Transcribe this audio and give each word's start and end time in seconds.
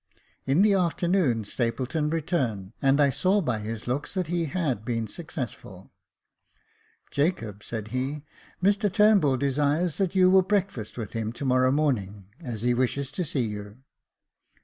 In 0.45 0.63
the 0.63 0.73
afternoon 0.73 1.43
Stapleton 1.43 2.09
returned, 2.09 2.73
and 2.81 2.99
I 2.99 3.11
saw 3.11 3.39
by 3.39 3.59
his 3.59 3.85
looks 3.87 4.15
that 4.15 4.25
he 4.25 4.45
had 4.45 4.83
been 4.83 5.05
successful." 5.05 5.91
Jacob," 7.11 7.61
said 7.63 7.89
he," 7.89 8.23
Mr 8.63 8.91
Turnbull 8.91 9.37
desires 9.37 9.97
that 9.99 10.15
you 10.15 10.31
will 10.31 10.41
breakfast 10.41 10.97
with 10.97 11.13
him 11.13 11.31
to 11.33 11.45
morrow 11.45 11.69
morning, 11.71 12.25
as 12.43 12.63
he 12.63 12.73
wishes 12.73 13.11
to 13.11 13.23
see 13.23 13.45
you." 13.45 13.75